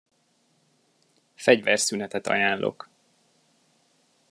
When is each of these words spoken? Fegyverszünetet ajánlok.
Fegyverszünetet 1.35 2.27
ajánlok. 2.27 2.89